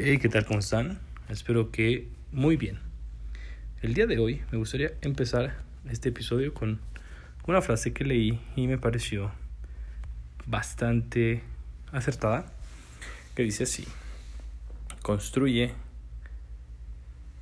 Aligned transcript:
Hey, 0.00 0.18
¿qué 0.18 0.28
tal? 0.28 0.46
¿Cómo 0.46 0.60
están? 0.60 1.00
Espero 1.28 1.72
que 1.72 2.06
muy 2.30 2.56
bien. 2.56 2.78
El 3.82 3.94
día 3.94 4.06
de 4.06 4.20
hoy 4.20 4.44
me 4.52 4.58
gustaría 4.58 4.92
empezar 5.00 5.56
este 5.90 6.10
episodio 6.10 6.54
con 6.54 6.78
una 7.48 7.62
frase 7.62 7.92
que 7.92 8.04
leí 8.04 8.40
y 8.54 8.68
me 8.68 8.78
pareció 8.78 9.32
bastante 10.46 11.42
acertada, 11.90 12.46
que 13.34 13.42
dice 13.42 13.64
así, 13.64 13.88
construye 15.02 15.74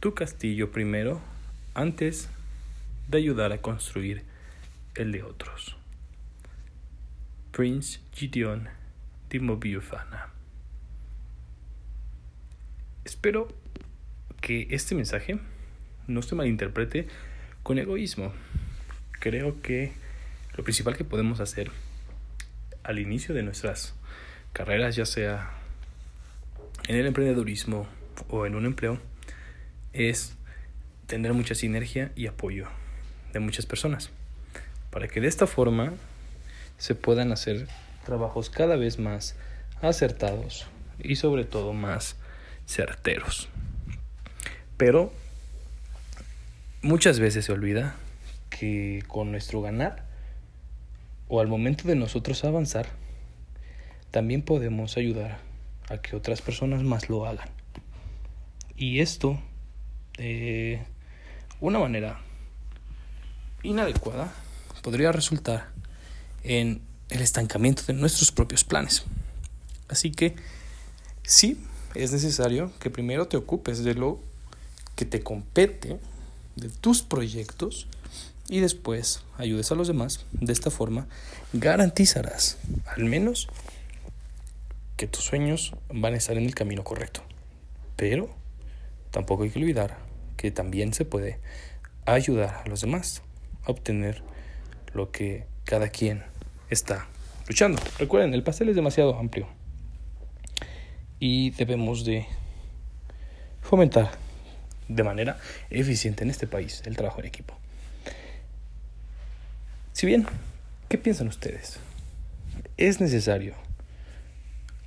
tu 0.00 0.14
castillo 0.14 0.72
primero 0.72 1.20
antes 1.74 2.30
de 3.06 3.18
ayudar 3.18 3.52
a 3.52 3.62
construir 3.62 4.24
el 4.96 5.12
de 5.12 5.22
otros. 5.22 5.76
Prince 7.52 8.00
Gideon 8.12 8.68
Dimobiufana. 9.30 10.39
Espero 13.04 13.48
que 14.42 14.68
este 14.70 14.94
mensaje 14.94 15.38
no 16.06 16.20
se 16.20 16.34
malinterprete 16.34 17.08
con 17.62 17.78
egoísmo. 17.78 18.32
Creo 19.12 19.62
que 19.62 19.92
lo 20.56 20.64
principal 20.64 20.96
que 20.96 21.04
podemos 21.04 21.40
hacer 21.40 21.70
al 22.82 22.98
inicio 22.98 23.34
de 23.34 23.42
nuestras 23.42 23.94
carreras, 24.52 24.96
ya 24.96 25.06
sea 25.06 25.50
en 26.88 26.96
el 26.96 27.06
emprendedurismo 27.06 27.86
o 28.28 28.44
en 28.44 28.54
un 28.54 28.66
empleo, 28.66 29.00
es 29.92 30.34
tener 31.06 31.32
mucha 31.32 31.54
sinergia 31.54 32.12
y 32.16 32.26
apoyo 32.26 32.68
de 33.32 33.40
muchas 33.40 33.64
personas, 33.64 34.10
para 34.90 35.08
que 35.08 35.20
de 35.20 35.28
esta 35.28 35.46
forma 35.46 35.94
se 36.76 36.94
puedan 36.94 37.32
hacer 37.32 37.66
trabajos 38.04 38.50
cada 38.50 38.76
vez 38.76 38.98
más 38.98 39.36
acertados 39.80 40.66
y 40.98 41.16
sobre 41.16 41.44
todo 41.44 41.72
más 41.72 42.16
certeros. 42.70 43.48
Pero 44.76 45.12
muchas 46.82 47.18
veces 47.18 47.44
se 47.44 47.52
olvida 47.52 47.96
que 48.48 49.02
con 49.08 49.32
nuestro 49.32 49.60
ganar 49.60 50.04
o 51.28 51.40
al 51.40 51.48
momento 51.48 51.86
de 51.86 51.96
nosotros 51.96 52.44
avanzar, 52.44 52.88
también 54.10 54.42
podemos 54.42 54.96
ayudar 54.96 55.38
a 55.88 55.98
que 55.98 56.16
otras 56.16 56.42
personas 56.42 56.82
más 56.82 57.08
lo 57.08 57.26
hagan. 57.26 57.48
Y 58.76 59.00
esto, 59.00 59.40
de 60.16 60.80
una 61.60 61.78
manera 61.78 62.20
inadecuada, 63.62 64.32
podría 64.82 65.12
resultar 65.12 65.68
en 66.42 66.80
el 67.10 67.20
estancamiento 67.20 67.82
de 67.82 67.92
nuestros 67.92 68.32
propios 68.32 68.64
planes. 68.64 69.04
Así 69.88 70.10
que 70.10 70.36
sí, 71.22 71.60
es 71.94 72.12
necesario 72.12 72.72
que 72.78 72.90
primero 72.90 73.28
te 73.28 73.36
ocupes 73.36 73.84
de 73.84 73.94
lo 73.94 74.20
que 74.96 75.04
te 75.04 75.22
compete, 75.22 75.98
de 76.56 76.68
tus 76.68 77.02
proyectos, 77.02 77.88
y 78.50 78.58
después 78.58 79.22
ayudes 79.38 79.70
a 79.70 79.76
los 79.76 79.86
demás. 79.86 80.26
De 80.32 80.52
esta 80.52 80.70
forma 80.70 81.06
garantizarás 81.52 82.58
al 82.84 83.04
menos 83.04 83.48
que 84.96 85.06
tus 85.06 85.24
sueños 85.24 85.72
van 85.88 86.14
a 86.14 86.16
estar 86.16 86.36
en 86.36 86.44
el 86.44 86.54
camino 86.54 86.82
correcto. 86.82 87.22
Pero 87.96 88.28
tampoco 89.12 89.44
hay 89.44 89.50
que 89.50 89.60
olvidar 89.60 89.98
que 90.36 90.50
también 90.50 90.92
se 90.92 91.04
puede 91.04 91.38
ayudar 92.06 92.62
a 92.64 92.68
los 92.68 92.80
demás 92.80 93.22
a 93.64 93.70
obtener 93.70 94.22
lo 94.92 95.12
que 95.12 95.46
cada 95.64 95.88
quien 95.88 96.24
está 96.70 97.06
luchando. 97.46 97.80
Recuerden, 97.98 98.34
el 98.34 98.42
pastel 98.42 98.68
es 98.68 98.76
demasiado 98.76 99.16
amplio 99.16 99.59
y 101.20 101.50
debemos 101.50 102.04
de 102.04 102.26
fomentar 103.62 104.10
de 104.88 105.04
manera 105.04 105.38
eficiente 105.68 106.24
en 106.24 106.30
este 106.30 106.46
país 106.46 106.82
el 106.86 106.96
trabajo 106.96 107.20
en 107.20 107.26
equipo. 107.26 107.56
Si 109.92 110.06
bien, 110.06 110.26
¿qué 110.88 110.98
piensan 110.98 111.28
ustedes? 111.28 111.78
¿Es 112.76 113.00
necesario 113.00 113.54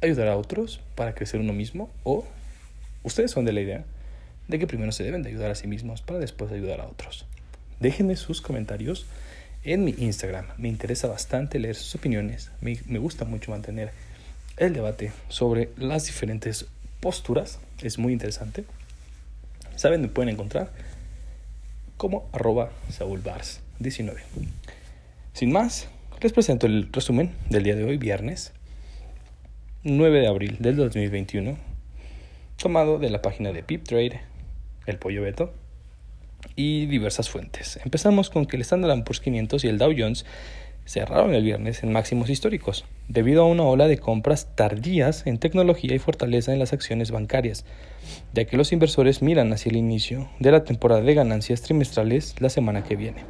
ayudar 0.00 0.28
a 0.28 0.36
otros 0.36 0.80
para 0.94 1.14
crecer 1.14 1.40
uno 1.40 1.52
mismo 1.52 1.90
o 2.02 2.26
ustedes 3.02 3.30
son 3.30 3.44
de 3.44 3.52
la 3.52 3.60
idea 3.60 3.84
de 4.48 4.58
que 4.58 4.66
primero 4.66 4.92
se 4.92 5.04
deben 5.04 5.22
de 5.22 5.28
ayudar 5.28 5.50
a 5.50 5.54
sí 5.54 5.66
mismos 5.66 6.02
para 6.02 6.18
después 6.18 6.50
ayudar 6.50 6.80
a 6.80 6.86
otros? 6.86 7.26
Déjenme 7.80 8.16
sus 8.16 8.40
comentarios 8.40 9.06
en 9.62 9.84
mi 9.84 9.94
Instagram. 9.98 10.46
Me 10.56 10.68
interesa 10.68 11.06
bastante 11.06 11.58
leer 11.58 11.76
sus 11.76 11.94
opiniones. 11.94 12.50
Me, 12.60 12.78
me, 12.86 12.98
gusta 12.98 13.24
mucho 13.24 13.50
mantener 13.50 13.92
el 14.56 14.72
debate 14.72 15.12
sobre 15.28 15.70
las 15.76 16.06
diferentes 16.06 16.66
posturas. 17.00 17.58
Es 17.82 17.98
muy 17.98 18.12
interesante. 18.12 18.64
Saben, 19.76 20.02
me 20.02 20.08
pueden 20.08 20.30
encontrar 20.30 20.70
como 21.96 22.28
arroba 22.32 22.70
Bars 23.24 23.60
19 23.78 24.20
Sin 25.32 25.52
más, 25.52 25.88
les 26.20 26.32
presento 26.32 26.66
el 26.66 26.92
resumen 26.92 27.32
del 27.50 27.62
día 27.62 27.76
de 27.76 27.84
hoy, 27.84 27.98
viernes 27.98 28.52
9 29.82 30.20
de 30.20 30.26
abril 30.26 30.56
del 30.60 30.76
2021, 30.76 31.58
tomado 32.56 32.98
de 32.98 33.10
la 33.10 33.20
página 33.20 33.52
de 33.52 33.62
Pip 33.62 33.84
Trade, 33.84 34.20
el 34.86 34.98
pollo 34.98 35.22
Beto 35.22 35.52
y 36.56 36.86
diversas 36.86 37.28
fuentes. 37.28 37.78
Empezamos 37.84 38.30
con 38.30 38.46
que 38.46 38.56
el 38.56 38.62
Standard 38.62 39.04
Poor's 39.04 39.20
500 39.20 39.62
y 39.64 39.68
el 39.68 39.76
Dow 39.76 39.92
Jones 39.96 40.24
cerraron 40.84 41.34
el 41.34 41.44
viernes 41.44 41.82
en 41.82 41.92
máximos 41.92 42.28
históricos, 42.30 42.84
debido 43.08 43.42
a 43.42 43.46
una 43.46 43.64
ola 43.64 43.88
de 43.88 43.98
compras 43.98 44.48
tardías 44.54 45.26
en 45.26 45.38
tecnología 45.38 45.94
y 45.94 45.98
fortaleza 45.98 46.52
en 46.52 46.58
las 46.58 46.72
acciones 46.72 47.10
bancarias, 47.10 47.64
ya 48.32 48.44
que 48.44 48.56
los 48.56 48.72
inversores 48.72 49.22
miran 49.22 49.52
hacia 49.52 49.70
el 49.70 49.76
inicio 49.76 50.28
de 50.38 50.52
la 50.52 50.64
temporada 50.64 51.00
de 51.00 51.14
ganancias 51.14 51.62
trimestrales 51.62 52.34
la 52.40 52.50
semana 52.50 52.84
que 52.84 52.96
viene. 52.96 53.24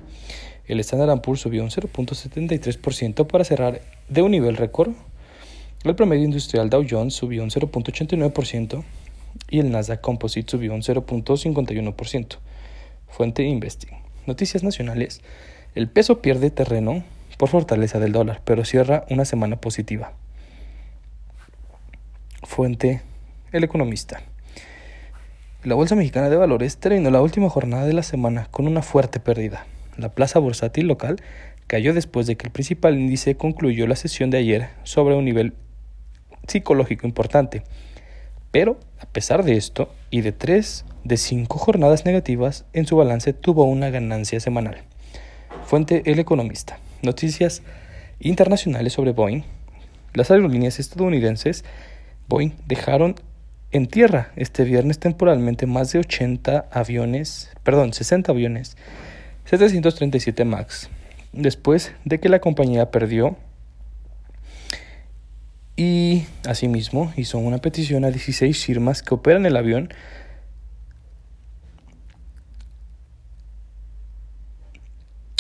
El 0.67 0.81
Standard 0.81 1.21
Poor's 1.21 1.41
subió 1.41 1.63
un 1.63 1.71
0.73% 1.71 3.27
para 3.27 3.45
cerrar 3.45 3.83
de 4.09 4.23
un 4.23 4.31
nivel 4.31 4.57
récord. 4.57 4.93
El 5.85 5.95
promedio 5.95 6.25
industrial 6.25 6.71
Dow 6.71 6.87
Jones 6.89 7.15
subió 7.15 7.43
un 7.43 7.51
0.89% 7.51 8.83
y 9.51 9.59
el 9.59 9.71
Nasdaq 9.71 10.01
Composite 10.01 10.51
subió 10.51 10.73
un 10.73 10.81
0.51%. 10.81 12.39
Fuente 13.09 13.43
Investing. 13.43 13.91
Noticias 14.27 14.63
nacionales. 14.63 15.21
El 15.75 15.89
peso 15.89 16.23
pierde 16.23 16.51
terreno 16.51 17.05
por 17.37 17.49
fortaleza 17.49 17.99
del 17.99 18.13
dólar, 18.13 18.41
pero 18.45 18.65
cierra 18.65 19.05
una 19.11 19.25
semana 19.25 19.57
positiva. 19.57 20.13
Fuente 22.43 23.03
El 23.53 23.65
Economista. 23.65 24.23
La 25.65 25.75
Bolsa 25.75 25.97
Mexicana 25.97 26.29
de 26.29 26.37
Valores 26.37 26.77
terminó 26.77 27.11
la 27.11 27.23
última 27.23 27.49
jornada 27.49 27.87
de 27.87 27.95
la 27.95 28.03
semana 28.03 28.49
con 28.51 28.67
una 28.69 28.83
fuerte 28.83 29.19
pérdida. 29.19 29.67
La 29.97 30.11
plaza 30.11 30.39
bursátil 30.39 30.87
local 30.87 31.23
cayó 31.67 31.95
después 31.95 32.27
de 32.27 32.37
que 32.37 32.47
el 32.47 32.53
principal 32.53 32.99
índice 32.99 33.37
concluyó 33.37 33.87
la 33.87 33.97
sesión 33.97 34.31
de 34.31 34.39
ayer 34.39 34.69
sobre 34.83 35.15
un 35.15 35.25
nivel 35.25 35.55
psicológico 36.47 37.07
importante. 37.07 37.63
Pero, 38.51 38.79
a 39.01 39.07
pesar 39.07 39.43
de 39.43 39.57
esto, 39.57 39.93
y 40.11 40.21
de 40.21 40.33
tres 40.33 40.85
de 41.03 41.17
cinco 41.17 41.59
jornadas 41.59 42.05
negativas, 42.05 42.67
en 42.73 42.87
su 42.87 42.97
balance 42.97 43.33
tuvo 43.33 43.65
una 43.65 43.91
ganancia 43.91 44.41
semanal. 44.41 44.83
Fuente 45.65 46.03
El 46.05 46.19
Economista. 46.19 46.79
Noticias 47.05 47.63
internacionales 48.19 48.93
sobre 48.95 49.13
Boeing. 49.13 49.43
Las 50.15 50.31
aerolíneas 50.31 50.79
estadounidenses 50.79 51.65
Boeing 52.29 52.53
dejaron 52.67 53.17
en 53.71 53.87
tierra 53.87 54.33
este 54.37 54.65
viernes 54.65 54.99
temporalmente 54.99 55.67
más 55.67 55.93
de 55.93 55.99
80 55.99 56.69
aviones, 56.71 57.51
perdón, 57.63 57.93
60 57.93 58.33
aviones 58.33 58.77
737 59.47 60.45
MAX, 60.45 60.89
después 61.33 61.93
de 62.05 62.21
que 62.21 62.29
la 62.29 62.41
compañía 62.41 62.91
perdió 62.91 63.37
y 65.77 66.25
asimismo 66.47 67.13
hizo 67.17 67.39
una 67.39 67.59
petición 67.59 68.05
a 68.05 68.11
16 68.11 68.65
firmas 68.65 69.03
que 69.03 69.15
operan 69.15 69.45
el 69.45 69.57
avión 69.57 69.93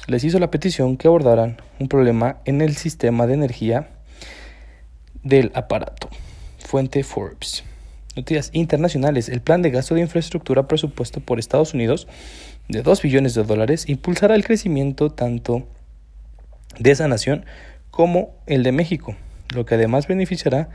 les 0.07 0.25
hizo 0.25 0.39
la 0.39 0.51
petición 0.51 0.97
que 0.97 1.09
abordaran 1.09 1.57
un 1.79 1.89
problema 1.89 2.39
en 2.45 2.61
el 2.61 2.77
sistema 2.77 3.27
de 3.27 3.35
energía 3.35 3.89
del 5.23 5.51
aparato. 5.55 6.09
Fuente 6.59 7.03
Forbes. 7.03 7.65
Noticias 8.17 8.51
internacionales. 8.53 9.29
El 9.29 9.41
plan 9.41 9.63
de 9.63 9.71
gasto 9.71 9.95
de 9.95 10.03
infraestructura 10.03 10.69
presupuesto 10.69 11.21
por 11.21 11.39
Estados 11.39 11.75
Unidos 11.75 12.07
de 12.69 12.83
2 12.83 13.03
billones 13.03 13.35
de 13.35 13.45
dólares 13.45 13.89
impulsará 13.89 14.35
el 14.35 14.45
crecimiento 14.45 15.11
tanto 15.11 15.67
de 16.79 16.91
esa 16.91 17.09
nación 17.09 17.45
como 17.91 18.35
el 18.47 18.63
de 18.63 18.73
México, 18.73 19.17
lo 19.55 19.65
que 19.65 19.77
además 19.77 20.09
beneficiará 20.09 20.69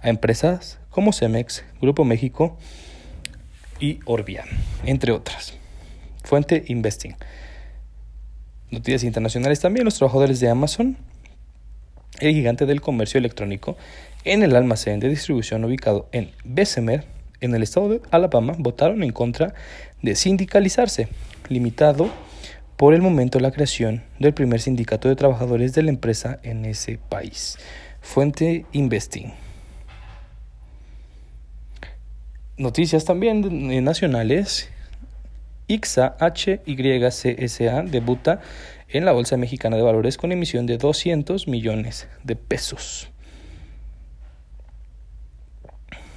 a 0.00 0.08
empresas 0.08 0.78
como 0.90 1.12
Cemex, 1.12 1.64
Grupo 1.80 2.04
México 2.04 2.56
y 3.80 4.00
Orbian, 4.04 4.46
entre 4.84 5.12
otras. 5.12 5.54
Fuente 6.22 6.64
Investing. 6.66 7.16
Noticias 8.70 9.04
internacionales 9.04 9.60
también, 9.60 9.84
los 9.84 9.96
trabajadores 9.96 10.40
de 10.40 10.48
Amazon, 10.48 10.96
el 12.20 12.32
gigante 12.32 12.66
del 12.66 12.80
comercio 12.80 13.18
electrónico, 13.18 13.76
en 14.24 14.42
el 14.42 14.56
almacén 14.56 15.00
de 15.00 15.08
distribución 15.08 15.64
ubicado 15.64 16.08
en 16.12 16.30
Bessemer, 16.44 17.04
en 17.40 17.54
el 17.54 17.62
estado 17.62 17.88
de 17.88 18.00
Alabama 18.10 18.54
votaron 18.58 19.02
en 19.02 19.12
contra 19.12 19.54
de 20.02 20.16
sindicalizarse, 20.16 21.08
limitado 21.48 22.10
por 22.76 22.94
el 22.94 23.02
momento 23.02 23.38
la 23.38 23.50
creación 23.52 24.02
del 24.18 24.34
primer 24.34 24.60
sindicato 24.60 25.08
de 25.08 25.16
trabajadores 25.16 25.74
de 25.74 25.82
la 25.82 25.90
empresa 25.90 26.40
en 26.42 26.64
ese 26.64 26.98
país. 26.98 27.58
Fuente 28.00 28.66
Investing. 28.72 29.32
Noticias 32.56 33.04
también 33.04 33.84
nacionales. 33.84 34.68
IXA 35.66 36.16
HYCSA 36.20 37.82
debuta 37.82 38.40
en 38.88 39.04
la 39.04 39.12
Bolsa 39.12 39.36
Mexicana 39.36 39.76
de 39.76 39.82
Valores 39.82 40.18
con 40.18 40.32
emisión 40.32 40.66
de 40.66 40.78
200 40.78 41.48
millones 41.48 42.06
de 42.22 42.36
pesos. 42.36 43.08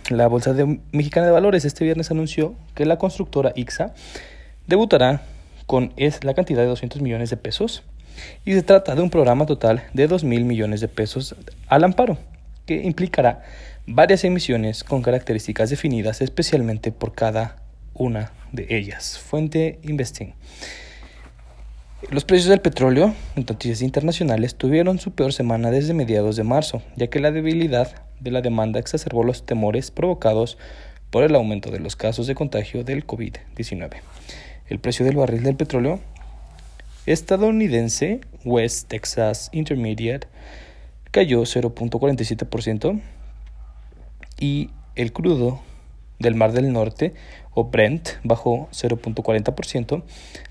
La 0.09 0.27
Bolsa 0.27 0.53
Mexicana 0.91 1.27
de 1.27 1.31
Valores 1.31 1.65
este 1.65 1.83
viernes 1.83 2.11
anunció 2.11 2.55
que 2.75 2.85
la 2.85 2.97
constructora 2.97 3.51
IXA 3.55 3.93
debutará 4.67 5.21
con 5.65 5.93
la 6.21 6.33
cantidad 6.33 6.61
de 6.61 6.67
200 6.67 7.01
millones 7.01 7.29
de 7.29 7.37
pesos 7.37 7.83
y 8.45 8.53
se 8.53 8.63
trata 8.63 8.95
de 8.95 9.01
un 9.01 9.09
programa 9.09 9.45
total 9.45 9.83
de 9.93 10.07
2 10.07 10.23
mil 10.23 10.45
millones 10.45 10.81
de 10.81 10.87
pesos 10.87 11.35
al 11.67 11.83
amparo, 11.83 12.17
que 12.65 12.83
implicará 12.83 13.43
varias 13.85 14.23
emisiones 14.23 14.83
con 14.83 15.01
características 15.01 15.69
definidas 15.69 16.21
especialmente 16.21 16.91
por 16.91 17.13
cada 17.13 17.57
una 17.93 18.31
de 18.51 18.67
ellas. 18.69 19.19
Fuente 19.19 19.79
Investing. 19.83 20.33
Los 22.09 22.25
precios 22.25 22.49
del 22.49 22.61
petróleo 22.61 23.15
en 23.35 23.45
noticias 23.47 23.81
internacionales 23.81 24.55
tuvieron 24.55 24.99
su 24.99 25.11
peor 25.11 25.33
semana 25.33 25.71
desde 25.71 25.93
mediados 25.93 26.35
de 26.35 26.43
marzo, 26.43 26.81
ya 26.95 27.07
que 27.07 27.19
la 27.19 27.31
debilidad 27.31 28.03
de 28.19 28.31
la 28.31 28.41
demanda 28.41 28.79
exacerbó 28.79 29.23
los 29.23 29.45
temores 29.45 29.89
provocados 29.91 30.57
por 31.09 31.23
el 31.23 31.35
aumento 31.35 31.71
de 31.71 31.79
los 31.79 31.95
casos 31.95 32.27
de 32.27 32.35
contagio 32.35 32.83
del 32.83 33.05
COVID-19. 33.05 33.97
El 34.67 34.79
precio 34.79 35.05
del 35.05 35.15
barril 35.15 35.43
del 35.43 35.55
petróleo 35.55 35.99
estadounidense 37.07 38.19
West 38.43 38.89
Texas 38.89 39.49
Intermediate 39.53 40.27
cayó 41.11 41.41
0.47% 41.41 43.01
y 44.39 44.69
el 44.95 45.13
crudo 45.13 45.61
del 46.19 46.35
Mar 46.35 46.51
del 46.51 46.71
Norte 46.71 47.13
o 47.51 47.65
Brent 47.65 48.09
bajó 48.23 48.69
0.40% 48.71 50.03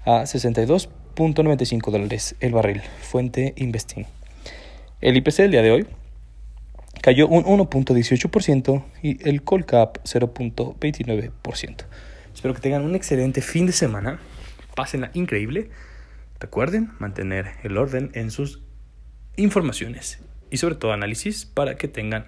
a 0.04 0.22
62.95 0.22 1.90
dólares 1.90 2.36
el 2.40 2.52
barril, 2.52 2.82
fuente 3.00 3.54
Investing. 3.56 4.06
El 5.00 5.16
IPC 5.16 5.36
del 5.36 5.50
día 5.50 5.62
de 5.62 5.70
hoy 5.72 5.86
cayó 7.02 7.28
un 7.28 7.44
1.18% 7.44 8.84
y 9.02 9.28
el 9.28 9.42
Colcap 9.42 9.98
0.29%. 10.04 11.84
Espero 12.34 12.54
que 12.54 12.60
tengan 12.60 12.84
un 12.84 12.94
excelente 12.94 13.40
fin 13.40 13.66
de 13.66 13.72
semana. 13.72 14.18
Pásenla 14.74 15.10
increíble. 15.14 15.70
Recuerden 16.40 16.90
mantener 16.98 17.52
el 17.62 17.78
orden 17.78 18.10
en 18.14 18.30
sus 18.30 18.62
informaciones 19.36 20.20
y 20.50 20.58
sobre 20.58 20.74
todo 20.74 20.92
análisis 20.92 21.46
para 21.46 21.76
que 21.76 21.88
tengan 21.88 22.26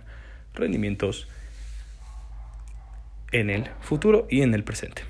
rendimientos 0.55 1.29
en 3.33 3.51
el 3.51 3.69
futuro 3.81 4.27
y 4.31 4.43
en 4.43 4.55
el 4.55 4.65
presente. 4.65 5.03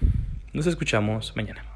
Nos 0.53 0.67
escuchamos 0.67 1.35
mañana. 1.37 1.68